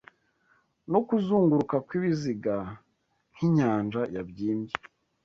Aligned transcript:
no 0.91 0.99
kuzunguruka 1.07 1.75
kw'ibiziga, 1.87 2.55
Nk'inyanja 3.33 4.01
yabyimbye 4.15 4.75